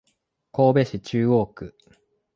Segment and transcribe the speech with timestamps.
[0.51, 1.75] 神戸市中央区